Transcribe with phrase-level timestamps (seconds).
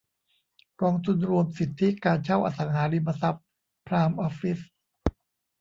[0.81, 3.45] กองทุนรวมสิทธิการเช่าอสังหาริมทรัพย์
[3.85, 4.59] ไพร์มออฟฟิศ